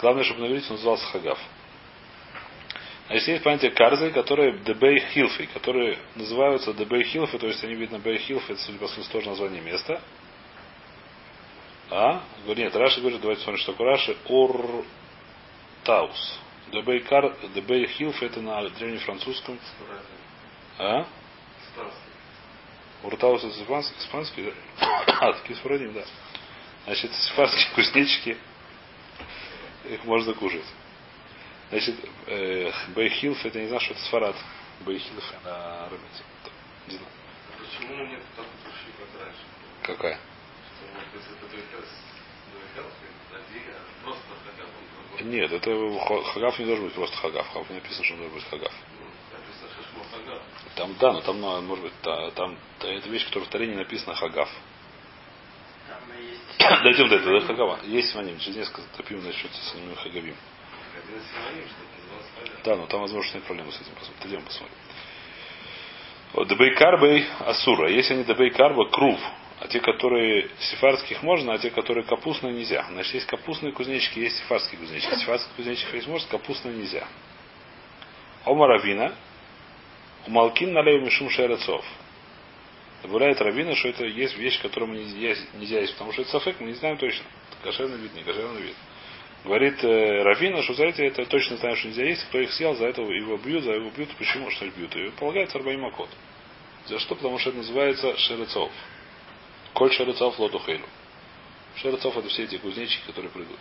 [0.00, 1.38] Главное, чтобы на он назывался хагав.
[3.08, 7.98] Значит, есть понятие карзы, которые дебей хилфи, которые называются дебей хилфи, то есть они видно
[7.98, 10.00] бей хилфи, это, судя по смыслу, тоже название места.
[11.90, 12.22] А?
[12.46, 14.16] Нет, Раши говорит, давайте посмотрим, что такое Раши.
[14.26, 14.84] Ор
[15.84, 16.38] Таус.
[16.70, 17.36] Дебей, кар...
[17.54, 19.58] Дебей хилфи, это на древнефранцузском.
[20.82, 21.06] А?
[23.04, 25.04] Уртаус испанский, да?
[25.20, 26.04] А, такие сфарадим, да.
[26.86, 28.36] Значит, сифарские кузнечики,
[29.88, 30.64] их можно кушать.
[31.70, 31.94] Значит,
[32.26, 34.36] э, Бейхилф, это не знаю, что это сфарад.
[34.80, 36.26] Бейхилф на арамейском.
[36.88, 37.12] Не знаю.
[37.48, 39.42] А почему нет так души, как раньше?
[39.82, 40.18] Какая?
[45.20, 47.46] Нет, это ха- хагав не должен быть просто хагав.
[47.48, 48.72] Хагав не написано, что он должен быть хагав.
[48.98, 50.42] Ну, написано Шашмо Хага.
[50.76, 53.74] Там, да, но там, ну, может быть, та- там, та- это вещь, которая в Таре
[53.74, 54.48] написана хагав.
[56.18, 56.58] Есть...
[56.82, 57.78] Дойдем до этого, до хагава.
[57.84, 60.36] Есть ваним, через несколько топим насчет с ними хагавим.
[62.64, 63.92] Да, но там, возможно, нет проблемы с этим.
[63.98, 64.30] Посмотрим.
[64.30, 64.76] Идем посмотрим.
[66.32, 67.90] Вот, Дебей карбей асура.
[67.90, 69.20] Если они дебей карба, крув.
[69.60, 72.84] А те, которые сефардских можно, а те, которые капустные, нельзя.
[72.90, 75.14] Значит, есть капустные кузнечики, есть сефардские кузнечики.
[75.14, 77.06] Сефардских кузнечиков есть можно, капустные нельзя.
[78.44, 79.12] Ома равина.
[80.26, 81.84] Умалкин налею мишум шерецов.
[83.02, 86.60] Добавляет равина, что это есть вещь, которую мы нельзя, нельзя есть, потому что это сафек,
[86.60, 87.24] мы не знаем точно.
[87.64, 88.76] Кошерный вид, не кошерный вид.
[89.44, 92.24] Говорит э, Равина, что за это, это точно знаем, что нельзя есть.
[92.28, 94.10] Кто их съел, за это его бьют, за его бьют.
[94.16, 94.50] Почему?
[94.50, 94.94] Что их бьют?
[94.94, 96.10] И полагается Арбаим Акот.
[96.86, 97.16] За что?
[97.16, 98.70] Потому что это называется шерецов.
[99.72, 100.86] Коль шерецов лотухейлу.
[101.76, 103.58] Шерецов это все эти кузнечики, которые придут.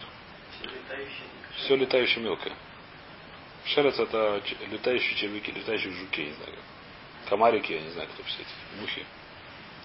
[1.58, 2.54] Все летающее мелкое.
[3.66, 6.56] Шерец это летающие червяки, летающие жуки, не знаю.
[7.30, 8.82] Комарики, я не знаю, кто все эти.
[8.82, 9.06] Мухи.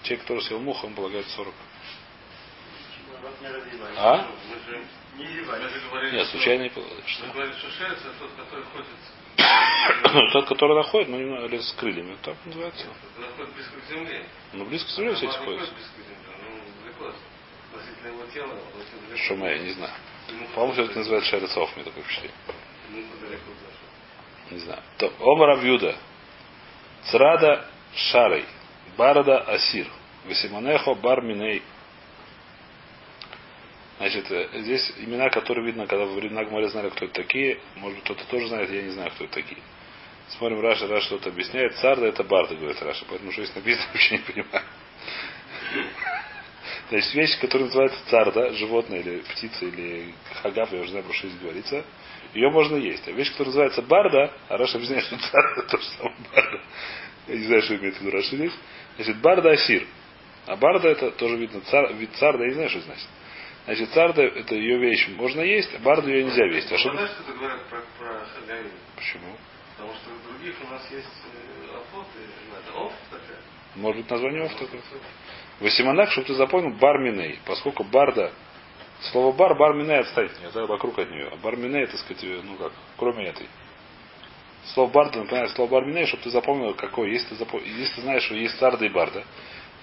[0.02, 1.54] Человек, который съел муху, он полагает 40.
[3.22, 3.92] Вот не развивай.
[3.96, 4.26] А?
[5.16, 7.06] Не Нет, случайно не полагает.
[7.06, 7.26] Что?
[7.32, 8.86] говорили, что шерец это тот, который ходит,
[10.32, 12.86] Тот, который находит, ну, немного или с крыльями, так называется.
[13.18, 14.26] находит близко к земле.
[14.52, 15.60] Ну, близко к земле все эти ходят.
[15.60, 15.72] земле,
[19.10, 19.16] ну.
[19.16, 19.92] Шума, я не знаю.
[20.28, 22.36] Ему По-моему, все это называется шерецов, мне такое впечатление.
[24.50, 24.82] Не знаю.
[24.98, 25.96] То, Омар Авьюда.
[27.04, 28.44] Црада Шарей.
[28.96, 29.86] Барада Асир.
[30.26, 31.62] Васиманехо Бар Миней.
[33.98, 37.58] Значит, э, здесь имена, которые видно, когда во времена Гмаре знали, кто это такие.
[37.76, 39.60] Может кто-то тоже знает, я не знаю, кто это такие.
[40.28, 41.76] Смотрим, Раша, Раша что-то объясняет.
[41.76, 43.04] Царда это Барда, говорит Раша.
[43.08, 44.64] Поэтому, что здесь написано, вообще не понимаю.
[46.88, 51.28] Значит, вещь, которая называется царда, животное или птица, или хагав, я уже знаю, про что
[51.28, 51.84] здесь говорится,
[52.32, 53.06] ее можно есть.
[53.08, 56.60] А вещь, которая называется барда, а Раша объясняет, что царда то же самое барда.
[57.26, 58.52] Я не знаю, что имеет в виду Раша здесь.
[58.96, 59.86] Значит, барда асир.
[60.46, 63.08] А барда это тоже видно, цар, вид царда, я не знаю, что это значит.
[63.64, 66.70] Значит, царда это ее вещь можно есть, а барду ее нельзя есть.
[66.70, 66.92] А что?
[66.92, 68.70] Знаешь, что это говорят про, про Хагаим?
[68.94, 69.36] Почему?
[69.76, 72.18] Потому что у других у нас есть э, афоты,
[72.52, 73.38] это оф такая.
[73.74, 74.80] Может быть название оф такое?
[75.60, 77.38] Васиманах, чтобы ты запомнил, барминей.
[77.46, 78.32] Поскольку барда,
[79.12, 81.28] слово бар, барминей отставить от нее, вокруг от нее.
[81.32, 83.48] А барминей, так сказать, ну как, кроме этой.
[84.74, 87.12] Слово барда напоминает слово барминей, чтобы ты запомнил, какой.
[87.12, 87.62] Если ты, запом...
[87.64, 89.24] Если ты знаешь, что есть царда и барда,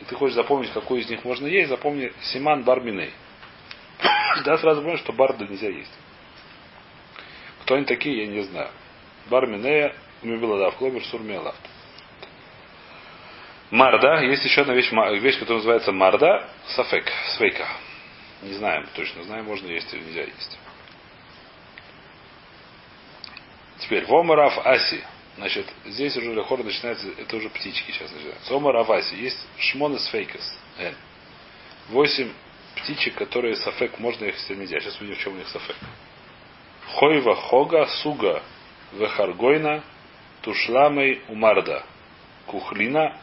[0.02, 3.12] и ты хочешь запомнить, какой из них можно есть, запомни Симан барминей.
[4.46, 5.92] Да, сразу понимаешь, что барда нельзя есть.
[7.64, 8.70] Кто они такие, я не знаю.
[9.30, 11.56] Барминея, Мюбиладав, Клобер, Сурмиалав.
[13.72, 17.68] Марда, есть еще одна вещь, вещь, которая называется марда, сафек, свейка.
[18.42, 20.60] Не знаем, точно знаем, можно есть или нельзя есть.
[23.80, 25.04] Теперь, вомарав аси.
[25.38, 28.54] Значит, здесь уже лехор начинается, это уже птички сейчас начинаются.
[28.54, 29.16] Вомарав аси.
[29.16, 30.60] Есть шмон фейкас.
[30.78, 30.96] Н.
[31.90, 32.32] Восемь
[32.76, 34.80] птичек, которые сафек, можно их, если нельзя.
[34.80, 35.76] Сейчас увидим, в чем у них сафек.
[36.96, 38.44] Хойва хога суга
[38.92, 39.84] вехаргойна
[40.42, 41.84] тушламей умарда
[42.46, 43.18] кухлина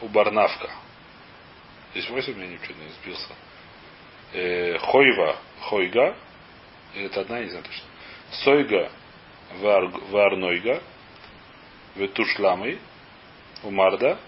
[0.00, 0.70] убарнавка.
[1.92, 3.34] Здесь восемь, я ничего не сбился.
[4.32, 6.16] Э, хойва хойга,
[6.94, 7.84] это одна, не знаю точно.
[8.44, 8.90] Сойга
[10.10, 10.82] варнойга,
[11.94, 12.80] ветушламей
[13.62, 14.18] умарда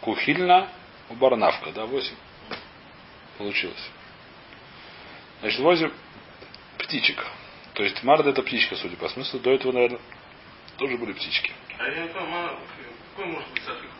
[0.00, 0.68] кухильна
[1.08, 1.72] убарнавка.
[1.72, 2.16] Да, восемь
[3.38, 3.90] получилось.
[5.40, 5.92] Значит, возим
[6.78, 7.24] птичек.
[7.74, 9.40] То есть марда это птичка, судя по смыслу.
[9.40, 10.00] До этого, наверное,
[10.76, 11.52] тоже были птички.
[11.78, 12.26] А я какой
[13.26, 13.99] может быть у?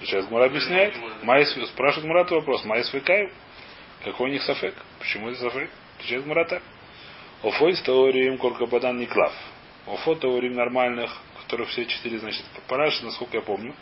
[0.00, 0.94] Сейчас Мура объясняет.
[1.22, 2.64] Майс, спрашивает Мурат вопрос.
[2.64, 3.30] Майс Векаев.
[4.04, 4.74] Какой у них сафек?
[4.98, 5.70] Почему это сафек?
[5.98, 6.62] Отвечает Мурата.
[7.42, 9.32] Офой с теорием Коркабадан Никлав.
[9.86, 11.10] Офо теорием нормальных,
[11.42, 13.74] которых все четыре, значит, параши, насколько я помню.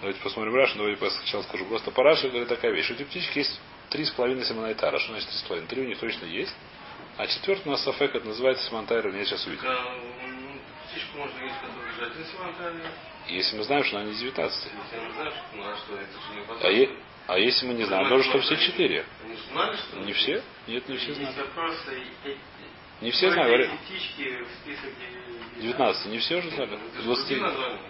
[0.00, 1.64] Давайте посмотрим Раши, давайте сначала скажу.
[1.66, 2.90] Просто параши говорит такая вещь.
[2.90, 3.60] Эти птички есть
[3.90, 4.98] три с половиной семанайтара.
[4.98, 5.68] Что значит три с половиной?
[5.68, 6.54] Три у них точно есть.
[7.18, 9.68] А четвертый у нас сафек, это называется семантайра, я сейчас увидел.
[9.68, 10.60] М,
[10.90, 11.91] птичку можно есть, которая
[13.28, 14.64] Если мы знаем, что она не 19.
[14.64, 16.90] Если я не знаю, что, ну а же А, е-
[17.28, 19.04] а если мы не знаем, тоже что все четыре.
[19.26, 20.42] Же Не все?
[20.66, 21.36] Нет, не все знают.
[23.00, 23.80] Не все знают, эти говорят.
[23.84, 24.90] птички в список
[25.58, 26.06] э, 19.
[26.06, 26.74] Не все уже знали?
[26.74, 27.26] Это же 20.
[27.28, 27.80] другие названия.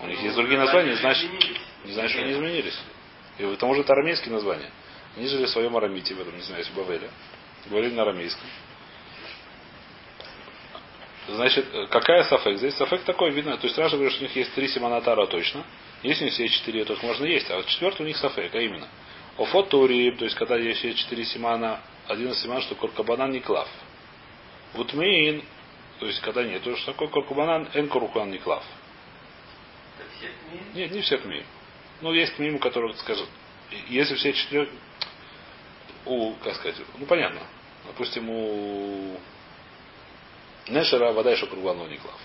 [0.00, 1.30] У них есть другие названия, значит,
[1.84, 2.78] не значит, что они изменились.
[3.38, 4.70] И к тому же это арамейские названия.
[5.16, 7.10] Они жили в своем арамите, в этом, не знаю, в Бавеле.
[7.66, 8.46] Говорили на арамейском.
[11.28, 12.58] Значит, э, какая сафек?
[12.58, 13.56] Здесь сафек такой, видно.
[13.56, 15.64] То есть Раша говорит, что у них есть три симонатара точно.
[16.02, 17.50] Если у них все четыре, то их можно есть.
[17.50, 18.88] А вот четвертый у них сафек, а именно.
[19.38, 23.40] Офот Турим, то есть когда есть все четыре симана, один из симан, что коркабанан не
[23.40, 23.68] клав.
[24.74, 25.42] Вутмеин,
[26.00, 28.64] то есть когда нет, то что такое коркабанан, эн коркабанан не клав.
[30.74, 31.44] Нет, не все тмим.
[32.00, 33.28] Ну, есть тмим, у которых, скажут,
[33.88, 34.68] если все четыре,
[36.04, 37.40] у, как сказать, ну, понятно.
[37.86, 39.18] Допустим, у
[40.68, 42.18] Нешера вода еще круглану не клав.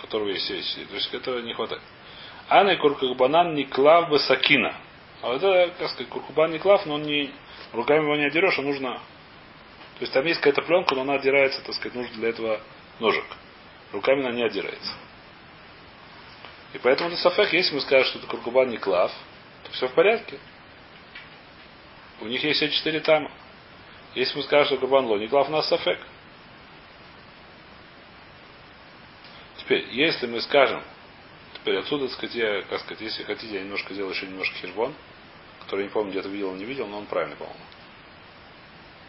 [0.00, 0.86] Которого есть четыре.
[0.86, 1.82] То есть этого не хватает.
[2.48, 4.76] Ана куркубанан не клав бы сакина.
[5.22, 7.30] А вот это, как сказать, куркубан не клав, но он не,
[7.72, 9.00] руками его не отдерешь, а нужно
[9.94, 12.60] то есть там есть какая-то пленка, но она отдирается, так сказать, нужно для этого
[12.98, 13.24] ножик.
[13.92, 14.92] Руками она не отдирается.
[16.72, 19.12] И поэтому на сафех, если мы скажем, что это куркубан не клав,
[19.62, 20.40] то все в порядке.
[22.20, 23.30] У них есть все четыре тама.
[24.16, 26.00] Если мы скажем, что курбан ло не клав, у нас сафек.
[29.64, 30.82] Теперь, если мы скажем,
[31.54, 34.94] теперь отсюда, так сказать, я, как сказать, если хотите, я немножко сделаю еще немножко хижбон,
[35.60, 37.60] который не помню, где-то видел, не видел, но он правильный, по-моему.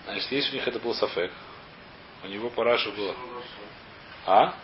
[0.06, 1.32] Значит, если у них это был сафек,
[2.24, 3.16] у него параша было.
[4.26, 4.56] А?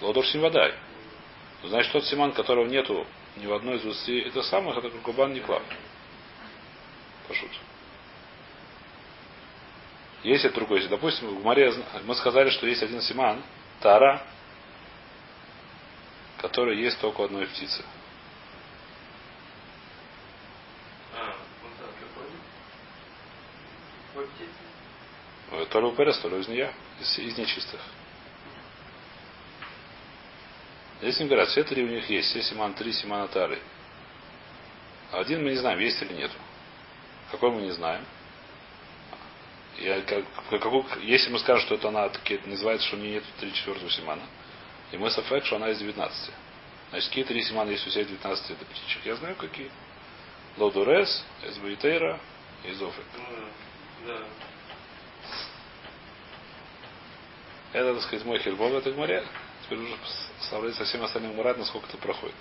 [0.00, 0.74] Лодор Симвадай.
[1.64, 3.06] Значит, тот симан, которого нету
[3.36, 5.62] ни в одной из 20 это самых, это Куркубан не клав.
[7.28, 7.50] Пошут.
[10.22, 10.86] Есть это другой.
[10.88, 11.72] Допустим, в море
[12.04, 13.42] мы сказали, что есть один симан,
[13.80, 14.22] тара,
[16.40, 17.84] который есть только у одной птицы.
[21.14, 22.26] А, вот так, какой?
[24.08, 24.50] Какой птицы?
[25.52, 27.80] Э, То ли у Перес, то ли у змея, из, из нечистых.
[31.00, 33.58] Здесь не говорят, все три у них есть, все симан, три симана тары.
[35.12, 36.34] А один мы не знаем, есть или нету.
[37.30, 38.04] Какой мы не знаем.
[39.78, 43.14] Я, как, какую- если мы скажем, что это она таки это называется, что у нее
[43.14, 44.22] нет три четвертого симана,
[44.92, 46.30] и мы сафек, что она из 19.
[46.90, 49.06] Значит, какие три симана есть у всех 19 это птичек?
[49.06, 49.70] Я знаю, какие.
[50.56, 52.18] Лодурес, Эсбейтейра
[52.64, 53.04] и Зофик.
[53.16, 54.24] Ну, да.
[57.72, 59.24] Это, так сказать, мой хербон в этой море.
[59.62, 59.94] Теперь уже
[60.40, 62.34] составляет со всем остальным мурат, насколько это проходит.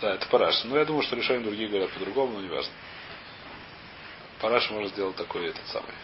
[0.00, 0.64] Да, это параш.
[0.64, 2.72] Но я думаю, что решение другие говорят по-другому, но не важно.
[4.40, 5.94] Параш может сделать такой этот самый.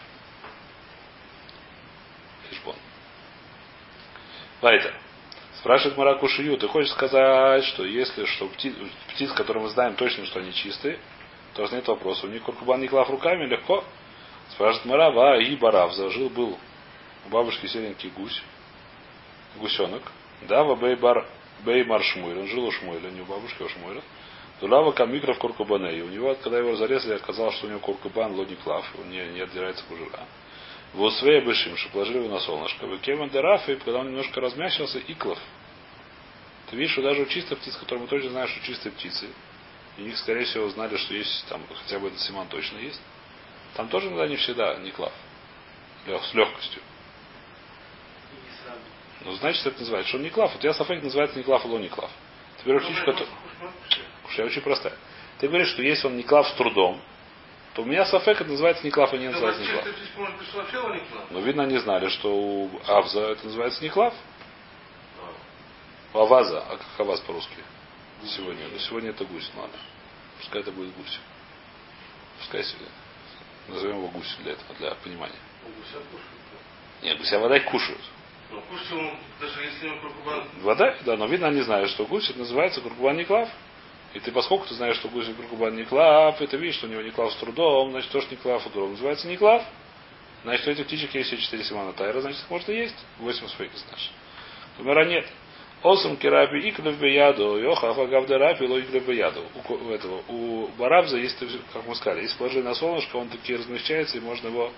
[2.51, 2.75] Хишбон.
[4.61, 4.93] Вайтер.
[5.55, 8.75] Спрашивает Мараку Шию, ты хочешь сказать, что если что птиц,
[9.09, 10.99] птиц, которые мы знаем точно, что они чистые,
[11.53, 12.25] то нет вопроса.
[12.25, 13.83] У них куркубан не клав руками, легко.
[14.51, 15.93] Спрашивает Мара, ва и барав.
[15.93, 16.57] Зажил был
[17.25, 18.41] у бабушки серенький гусь,
[19.57, 20.03] гусенок.
[20.47, 21.27] Да, ва бей бар
[21.63, 22.39] бей мар шмуэль.
[22.39, 24.01] Он жил у шмуэля, не у бабушки, а у шмуэля.
[24.61, 25.97] Дулава камикров куркубане.
[25.97, 28.85] И у него, когда его зарезали, оказалось, что у него куркубан лони клав.
[28.99, 30.25] Он не, не отдирается кожура.
[30.93, 32.85] В Усвее Бешим, что положили его на солнышко.
[32.85, 35.39] В Кеван Дераф, и когда он немножко размягчился, иклов.
[36.69, 39.27] Ты видишь, что даже у чистых птиц, которые мы точно знаем, что чистые птицы,
[39.97, 43.01] и них, скорее всего, знали, что есть там хотя бы этот симан точно есть.
[43.75, 45.13] Там тоже иногда не всегда не клав.
[46.05, 46.81] С легкостью.
[49.21, 49.25] Не.
[49.25, 50.53] Ну, значит, это называется, что он не клав.
[50.53, 52.09] Вот я Сафек называется не клав, а не клав.
[52.65, 53.73] Ну, птичка, может, которая...
[54.23, 54.97] Кушая очень простая.
[55.39, 57.01] Ты говоришь, что если он Никлав с трудом,
[57.73, 59.85] то у меня Сафек это называется Никлав, а не называется Никлав.
[61.29, 64.13] Но видно, они знали, что у Авза это называется Никлав.
[66.13, 67.55] У Аваза, а как Аваз по-русски?
[68.25, 68.67] Сегодня.
[68.67, 69.77] Но сегодня это гусь, ладно.
[70.39, 71.19] Пускай это будет гусь.
[72.39, 72.85] Пускай себе.
[73.69, 75.39] Назовем его гусь для этого, для понимания.
[77.01, 78.01] Нет, гуся вода их кушают.
[78.51, 82.29] Но кушать он, даже если он куркубан, Вода, да, но видно, они знают, что гусь
[82.29, 83.49] это называется куркубан Никлав.
[84.13, 87.01] И ты, поскольку ты знаешь, что это куркубан Никлав, и ты видишь, что у него
[87.01, 89.63] Никлав с трудом, значит, тоже Никлав у другого называется Никлав.
[90.43, 92.95] Значит, у этих птичек есть все четыре семана тайра, значит, их можно есть.
[93.19, 94.11] Восемь своих знаешь.
[94.77, 95.25] Номера нет.
[95.83, 99.43] Осам кирапи иклев беяду, йохафа гавдарапи ло иклев беяду.
[99.55, 101.37] У, ко- у этого, у барабза есть,
[101.73, 104.71] как мы сказали, если положили на солнышко, он таки размягчается, и можно его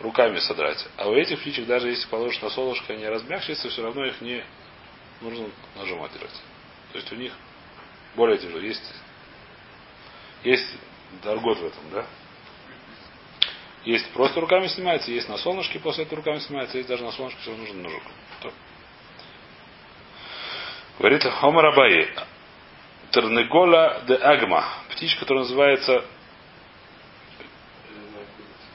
[0.00, 0.86] руками содрать.
[0.96, 4.44] А у этих птичек, даже если положишь на солнышко, они размягчатся, все равно их не
[5.20, 6.42] нужно ножом отдирать.
[6.92, 7.32] То есть у них
[8.14, 8.60] более тяжело.
[8.60, 8.94] Есть,
[10.42, 10.66] есть
[11.22, 12.06] даргот в этом, да?
[13.84, 17.40] Есть просто руками снимается, есть на солнышке после этого руками снимается, есть даже на солнышке
[17.40, 18.02] все нужен ножик.
[18.40, 18.52] То.
[20.98, 21.74] Говорит Омар.
[23.10, 24.64] Тернегола де Агма.
[24.90, 26.04] Птичка, которая называется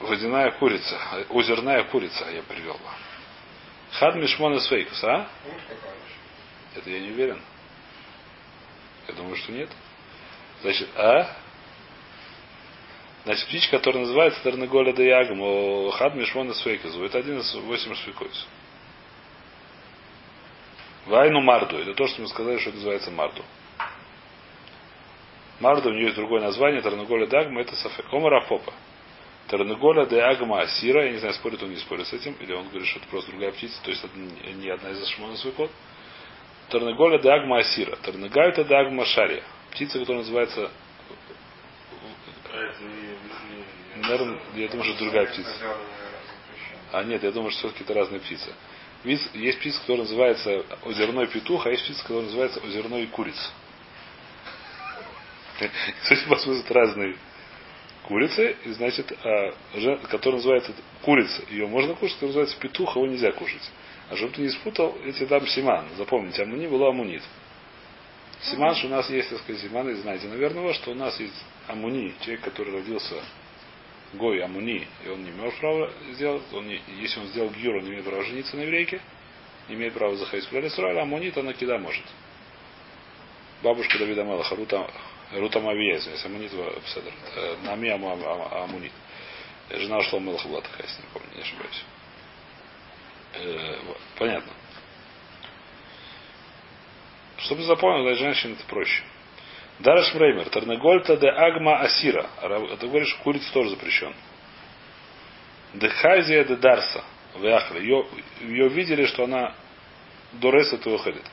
[0.00, 0.98] водяная курица.
[1.30, 2.78] Озерная курица, я привел.
[3.92, 5.28] Хад Мишмон из Фейкус, а?
[6.74, 7.40] Это я не уверен.
[9.08, 9.70] Я думаю, что нет.
[10.62, 11.36] Значит, а?
[13.24, 16.94] Значит, птичка, которая называется Тернегола де Ягм, Хад Мишмон из Фейкус.
[16.96, 18.46] Это один из восемь швейкойс.
[21.06, 21.76] Вайну Марду.
[21.76, 23.42] Это то, что мы сказали, что называется Марду.
[25.60, 26.82] Марду, у нее есть другое название.
[26.82, 28.06] Тернегола де Агма, это Сафек.
[28.12, 28.72] Омара Попа.
[29.48, 31.04] Тернегола де Агма Асира.
[31.04, 32.34] Я не знаю, спорит он, не спорит с этим.
[32.40, 33.80] Или он говорит, что это просто другая птица.
[33.82, 35.70] То есть это не одна из Шмона Свекот.
[36.68, 37.96] Тернегола де Агма Асира.
[37.96, 39.42] Тернегальта де Агма Шария.
[39.70, 40.70] Птица, которая называется...
[42.52, 42.80] а это
[43.96, 45.50] Наверное, я думаю, что это другая птица.
[46.92, 48.52] А нет, я думаю, что все-таки это разные птицы.
[49.04, 53.50] Есть птица, которая называется озерной петух, а есть птица, которая называется озерной курица.
[56.02, 57.16] Судя по смыслу, это разные
[58.04, 59.54] курицы, и значит, а,
[60.08, 63.70] которая называется курица, ее можно кушать, которая называется петух, его нельзя кушать.
[64.08, 65.86] А чтобы ты не спутал, я тебе дам симан.
[65.96, 67.22] Запомните, амуни было амунит.
[68.42, 71.44] Симан, что у нас есть, так сказать, симан, и знаете, наверное, что у нас есть
[71.66, 73.16] амуни, человек, который родился
[74.14, 77.84] Гой Амуни, и он не имел права сделать, он не, если он сделал гюр, он
[77.84, 79.00] не имеет права жениться на еврейке,
[79.68, 82.04] не имеет права заходить в Исраиля, а Амунит она кида может.
[83.62, 84.88] Бабушка Давида Мелаха, Рута,
[85.32, 88.92] Рута Мавия, извиняюсь, Амунит в Седр, э, Нами Аму- Аму- Амунит.
[89.70, 91.84] Жена ушла Мелаха была такая, если не помню, не ошибаюсь.
[93.38, 93.78] Э,
[94.18, 94.52] понятно.
[97.38, 99.02] Чтобы запомнил, для женщин это проще.
[99.78, 102.26] Дараш Мреймер, Тарнагольта де Агма Асира.
[102.80, 104.14] Ты говоришь, курица тоже запрещен.
[105.74, 107.04] Дехазия де Дарса.
[107.38, 107.78] Вяхра.
[107.78, 108.06] Ее,
[108.40, 109.54] ее видели, что она
[110.32, 111.24] Дореса то выходит.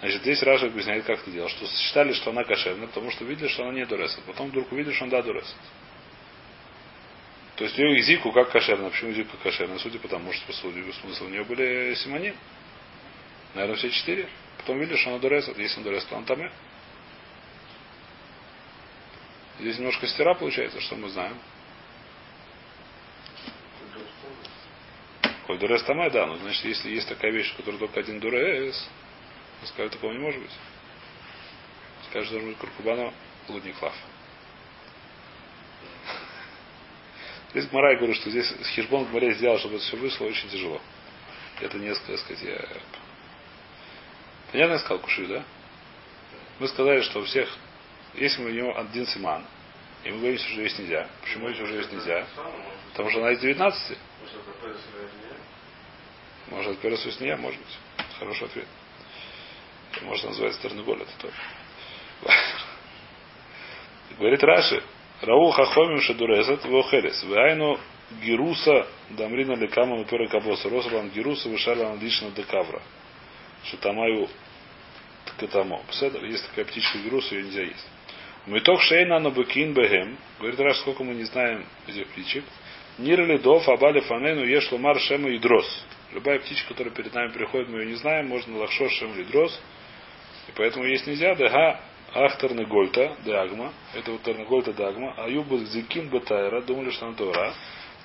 [0.00, 1.50] Значит, здесь Раша объясняет, как это делать.
[1.50, 4.20] Что считали, что она кошерная, потому что видели, что она не Дореса.
[4.26, 5.54] Потом вдруг увидели, что она да Дореса.
[7.62, 8.90] То есть ее Изику как кошерная.
[8.90, 9.78] Почему Изику как кошерная?
[9.78, 12.34] Судя по тому, что судя смысл у нее были симоним.
[13.54, 14.28] Наверное, все четыре.
[14.58, 15.52] Потом что она Дореса.
[15.56, 16.50] Если она Дореса, то она Таме.
[19.60, 21.38] Здесь немножко стира получается, что мы знаем.
[25.46, 28.90] Коль дурес тамай, да, но значит, если есть такая вещь, которая только один дурес,
[29.60, 30.50] мы скажем, такого не может быть.
[32.10, 33.14] Скажешь, должен быть Куркубану
[33.46, 33.94] лудник лав.
[37.52, 40.48] Здесь Гмара, я говорю, что здесь Хижбон в море сделал, чтобы это все вышло, очень
[40.48, 40.80] тяжело.
[41.60, 42.66] Это несколько, так сказать, я...
[44.50, 45.44] Понятно я сказал, Куши, да?
[46.58, 47.54] Мы сказали, что у всех,
[48.14, 49.44] если мы него один симан,
[50.04, 51.08] и мы говорим, что есть нельзя.
[51.20, 52.26] Почему если уже есть нельзя?
[52.90, 53.98] Потому что она из 19.
[56.48, 57.20] Может, пояс или Может, с
[57.58, 57.78] быть.
[58.18, 58.66] Хороший ответ.
[60.02, 61.36] Может, называется Тернеголь, это тоже.
[64.18, 64.82] Говорит Раши,
[65.22, 67.22] Рау хахомим шадуресет вохерес.
[67.24, 67.78] Вайну
[68.24, 70.68] гируса дамрина лекама мупера кабоса.
[70.68, 72.82] Рослан гируса вышалан лично декавра.
[73.64, 74.28] Шатамаю
[75.26, 75.80] ткатамо.
[75.90, 77.88] Пседр, есть такая птичка гируса, ее нельзя есть.
[78.46, 80.18] Миток шейна на бекин бехем.
[80.40, 82.44] Говорит Раш, сколько мы не знаем этих птичек.
[82.98, 85.84] Нир лидов, абали фанену, еш ломар шема и дрос.
[86.12, 89.58] Любая птичка, которая перед нами приходит, мы ее не знаем, можно лахшо шем или дрос.
[90.48, 91.36] И поэтому есть нельзя.
[91.36, 91.80] Дега
[92.14, 93.72] ахтарны гольта, дагма.
[93.94, 95.14] Это вот тарнагольта дагма.
[95.16, 97.54] А юбу зикин бетайра, думали, что она тора.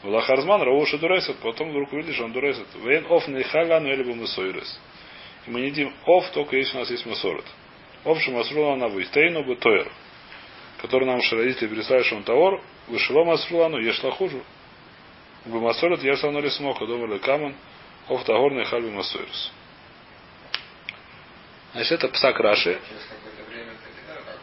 [0.04, 1.38] Лахарзман рауша дуресет.
[1.38, 2.68] Потом вдруг увидели, что он дуресет.
[2.76, 7.06] Вейн оф нейхагану или бы И мы не едим оф, только если у нас есть
[7.06, 7.46] масорет.
[8.06, 9.92] Общем, Масрулана Вейстейну бы Тойр,
[10.82, 14.42] который нам родители прислали, что он Таор, вышло Масрулану, ешла хуже.
[15.46, 17.56] Бы Масорет, я сам ли смог, думали Каман,
[18.08, 19.52] Оф Тагорный Хальби Масойрус.
[21.74, 22.80] Значит, это псак Раши.
[22.88, 24.40] Через какое-то время это не знаю, как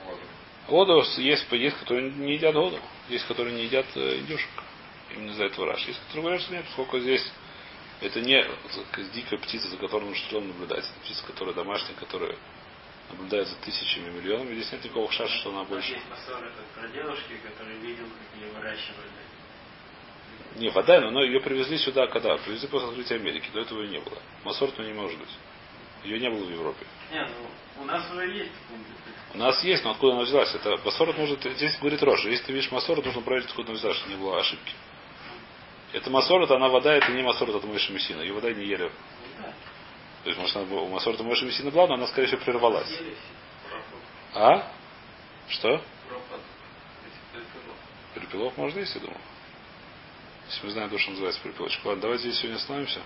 [0.69, 0.95] воду.
[0.95, 2.79] Воду есть, есть, которые не едят воду.
[3.09, 4.51] Есть, которые не едят э, индюшек.
[5.15, 5.89] Именно из-за этого Раши.
[5.89, 7.33] Есть, которые говорят, что нет, поскольку здесь
[8.01, 8.45] это не
[9.15, 10.85] дикая птица, за которой нужно что наблюдать.
[10.85, 12.37] Это птица, которая домашняя, которая
[13.11, 14.55] наблюдает за тысячами, миллионами.
[14.55, 15.93] Здесь нет никакого шаша, что она больше.
[15.93, 19.09] Есть этот про девушки, который видел, как ее выращивали.
[20.57, 22.37] Не, вода, но ее привезли сюда когда?
[22.37, 23.49] Привезли после открытия Америки.
[23.53, 24.19] До этого ее не было.
[24.45, 25.29] Масорт не может быть.
[26.05, 26.87] Ее не было в Европе.
[27.11, 28.53] Не, ну у нас уже есть.
[29.35, 30.55] У нас есть, но откуда она взялась?
[30.55, 31.43] Это Масорот может.
[31.43, 32.29] Здесь говорит Роша.
[32.29, 34.73] Если ты видишь Масорот, нужно проверить, откуда она взялась, чтобы не было ошибки.
[35.93, 38.21] Это Масорот, она вода, это не Масорот, это Мойша Мессина.
[38.21, 38.91] Ее вода не ели.
[40.25, 42.91] То есть, может, она у Масорта Мойша Мессина была, но она, скорее всего, прервалась.
[44.35, 44.73] А?
[45.49, 45.83] Что?
[48.15, 48.57] Перепелов.
[48.57, 49.21] Можно есть, я думаю.
[50.49, 51.87] Если мы знаем то, что называется перепелочка.
[51.87, 53.01] Ладно, давайте здесь сегодня остановимся.